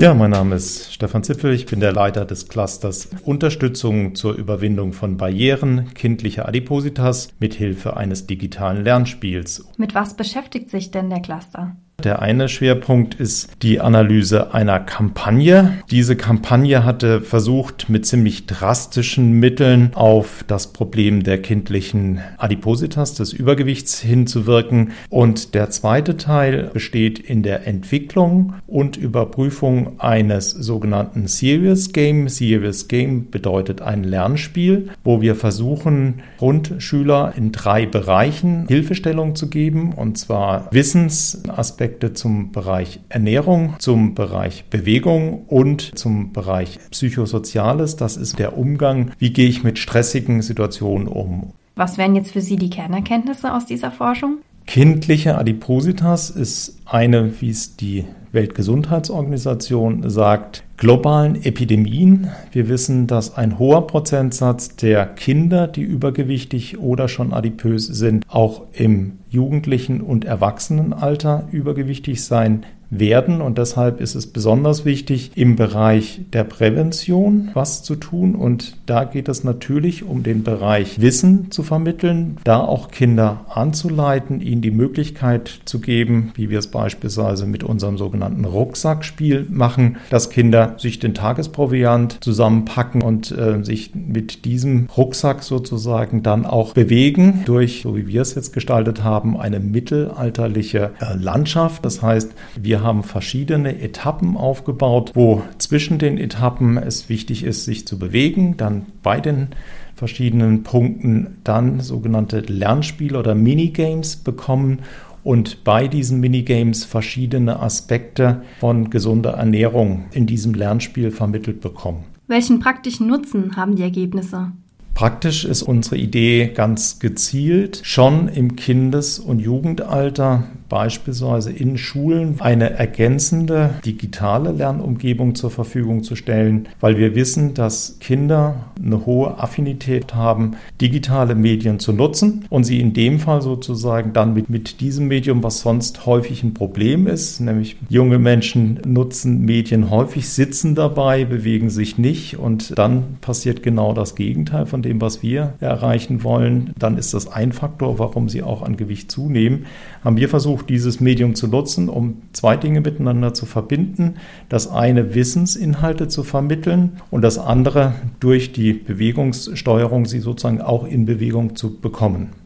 [0.00, 1.52] Ja, mein Name ist Stefan Zipfel.
[1.52, 8.26] Ich bin der Leiter des Clusters Unterstützung zur Überwindung von Barrieren kindlicher Adipositas mithilfe eines
[8.26, 9.68] digitalen Lernspiels.
[9.76, 11.76] Mit was beschäftigt sich denn der Cluster?
[12.04, 15.78] Der eine Schwerpunkt ist die Analyse einer Kampagne.
[15.90, 23.32] Diese Kampagne hatte versucht, mit ziemlich drastischen Mitteln auf das Problem der kindlichen Adipositas, des
[23.32, 24.92] Übergewichts hinzuwirken.
[25.08, 32.28] Und der zweite Teil besteht in der Entwicklung und Überprüfung eines sogenannten Serious Game.
[32.28, 39.92] Serious Game bedeutet ein Lernspiel, wo wir versuchen, Grundschüler in drei Bereichen Hilfestellung zu geben,
[39.92, 47.96] und zwar Wissensaspekte, Aspekte zum Bereich Ernährung, zum Bereich Bewegung und zum Bereich Psychosoziales.
[47.96, 51.52] Das ist der Umgang, wie gehe ich mit stressigen Situationen um.
[51.74, 54.38] Was wären jetzt für Sie die Kernerkenntnisse aus dieser Forschung?
[54.70, 62.28] Kindliche Adipositas ist eine, wie es die Weltgesundheitsorganisation sagt, globalen Epidemien.
[62.52, 68.62] Wir wissen, dass ein hoher Prozentsatz der Kinder, die übergewichtig oder schon adipös sind, auch
[68.72, 73.40] im jugendlichen und Erwachsenenalter übergewichtig sein werden.
[73.40, 78.34] Und deshalb ist es besonders wichtig, im Bereich der Prävention was zu tun.
[78.34, 84.40] Und da geht es natürlich um den Bereich Wissen zu vermitteln, da auch Kinder anzuleiten,
[84.40, 90.30] ihnen die Möglichkeit zu geben, wie wir es beispielsweise mit unserem sogenannten Rucksackspiel machen, dass
[90.30, 97.42] Kinder sich den Tagesproviant zusammenpacken und äh, sich mit diesem Rucksack sozusagen dann auch bewegen
[97.44, 101.84] durch, so wie wir es jetzt gestaltet haben, eine mittelalterliche äh, Landschaft.
[101.84, 107.66] Das heißt, wir wir haben verschiedene Etappen aufgebaut, wo zwischen den Etappen es wichtig ist,
[107.66, 109.48] sich zu bewegen, dann bei den
[109.94, 114.78] verschiedenen Punkten dann sogenannte Lernspiele oder Minigames bekommen
[115.22, 122.04] und bei diesen Minigames verschiedene Aspekte von gesunder Ernährung in diesem Lernspiel vermittelt bekommen.
[122.28, 124.52] Welchen praktischen Nutzen haben die Ergebnisse?
[124.94, 132.70] Praktisch ist unsere Idee ganz gezielt, schon im Kindes- und Jugendalter beispielsweise in Schulen eine
[132.70, 140.14] ergänzende digitale Lernumgebung zur Verfügung zu stellen, weil wir wissen, dass Kinder eine hohe Affinität
[140.14, 145.08] haben, digitale Medien zu nutzen und sie in dem Fall sozusagen dann mit, mit diesem
[145.08, 151.24] Medium, was sonst häufig ein Problem ist, nämlich junge Menschen nutzen Medien häufig, sitzen dabei,
[151.24, 156.72] bewegen sich nicht und dann passiert genau das Gegenteil von dem, was wir erreichen wollen.
[156.78, 159.66] Dann ist das ein Faktor, warum sie auch an Gewicht zunehmen.
[160.04, 164.16] Haben wir versucht, versucht, dieses Medium zu nutzen, um zwei Dinge miteinander zu verbinden.
[164.48, 171.06] Das eine Wissensinhalte zu vermitteln und das andere durch die Bewegungssteuerung sie sozusagen auch in
[171.06, 172.39] Bewegung zu bekommen.